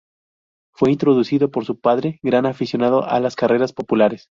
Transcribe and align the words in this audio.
Fue 0.73 0.89
introducido 0.91 1.51
por 1.51 1.63
su 1.63 1.79
padre, 1.79 2.19
gran 2.23 2.47
aficionado 2.47 3.03
a 3.03 3.19
las 3.19 3.35
carreras 3.35 3.71
populares. 3.71 4.19